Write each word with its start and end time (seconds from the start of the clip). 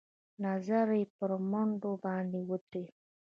نظر 0.45 0.87
يې 0.99 1.03
په 1.17 1.25
مړوند 1.51 1.83
باندې 2.03 2.39
ودرېد. 2.49 2.93